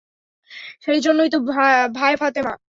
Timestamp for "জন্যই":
1.01-1.29